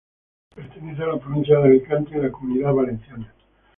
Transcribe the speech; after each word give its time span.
Pertenece 0.55 1.03
a 1.03 1.07
la 1.13 1.19
provincia 1.19 1.59
de 1.59 1.67
Alicante 1.69 2.15
en 2.15 2.23
la 2.23 2.31
Comunidad 2.31 2.73
Valenciana. 2.73 3.31